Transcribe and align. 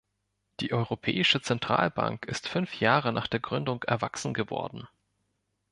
Die 0.61 0.73
Europäische 0.73 1.43
Zentralbank 1.43 2.25
ist 2.25 2.47
fünf 2.47 2.79
Jahre 2.79 3.13
nach 3.13 3.27
der 3.27 3.39
Gründung 3.39 3.83
erwachsen 3.83 4.33
geworden. 4.33 4.87